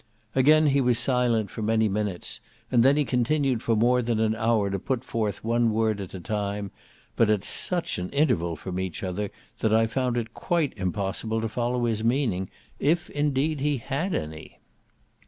Again 0.33 0.65
he 0.65 0.81
was 0.81 0.97
silent 0.97 1.51
for 1.51 1.61
many 1.61 1.87
minutes, 1.87 2.41
and 2.71 2.81
then 2.81 2.97
he 2.97 3.05
continued 3.05 3.61
for 3.61 3.75
more 3.75 4.01
that 4.01 4.19
an 4.19 4.33
hour 4.35 4.71
to 4.71 4.79
put 4.79 5.03
forth 5.03 5.43
one 5.43 5.71
word 5.71 6.01
at 6.01 6.15
a 6.15 6.19
time, 6.19 6.71
but 7.15 7.29
at 7.29 7.43
such 7.43 7.99
an 7.99 8.09
interval 8.09 8.55
from 8.55 8.79
each 8.79 9.03
other 9.03 9.29
that 9.59 9.71
I 9.71 9.85
found 9.85 10.17
it 10.17 10.33
quite 10.33 10.73
impossible 10.75 11.39
to 11.41 11.47
follow 11.47 11.85
his 11.85 12.03
meaning, 12.03 12.49
if, 12.79 13.11
indeed, 13.11 13.59
he 13.59 13.77
had 13.77 14.15
any. 14.15 14.57